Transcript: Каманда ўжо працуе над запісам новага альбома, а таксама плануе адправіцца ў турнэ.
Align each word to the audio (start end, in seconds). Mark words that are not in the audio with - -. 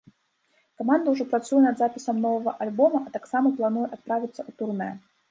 Каманда 0.81 1.11
ўжо 1.15 1.25
працуе 1.33 1.59
над 1.65 1.75
запісам 1.81 2.17
новага 2.27 2.53
альбома, 2.65 3.01
а 3.07 3.13
таксама 3.17 3.51
плануе 3.59 3.85
адправіцца 3.97 4.41
ў 4.49 4.55
турнэ. 4.63 4.89